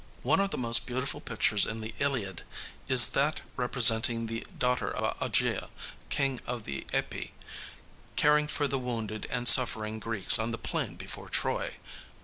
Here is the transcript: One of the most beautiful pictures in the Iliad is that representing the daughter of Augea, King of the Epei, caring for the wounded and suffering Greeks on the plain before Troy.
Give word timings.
One 0.23 0.39
of 0.39 0.49
the 0.49 0.57
most 0.57 0.87
beautiful 0.87 1.21
pictures 1.21 1.63
in 1.63 1.79
the 1.81 1.93
Iliad 1.99 2.41
is 2.87 3.11
that 3.11 3.41
representing 3.55 4.25
the 4.25 4.43
daughter 4.57 4.89
of 4.89 5.15
Augea, 5.19 5.69
King 6.09 6.41
of 6.47 6.63
the 6.63 6.87
Epei, 6.91 7.29
caring 8.15 8.47
for 8.47 8.67
the 8.67 8.79
wounded 8.79 9.27
and 9.29 9.47
suffering 9.47 9.99
Greeks 9.99 10.39
on 10.39 10.49
the 10.49 10.57
plain 10.57 10.95
before 10.95 11.29
Troy. 11.29 11.75